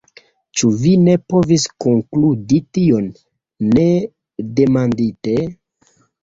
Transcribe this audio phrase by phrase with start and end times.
[0.59, 3.11] «Ĉu vi ne povis konkludi tion,
[3.75, 3.85] ne
[4.61, 5.37] demandinte?"